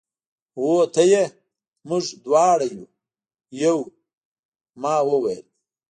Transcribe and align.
هو 0.57 0.71
ته 0.93 1.01
یې، 1.11 1.23
موږ 1.87 2.05
دواړه 2.25 2.65
یو، 2.71 2.81
یو. 3.63 3.77
ما 4.81 4.95
وویل. 5.09 5.43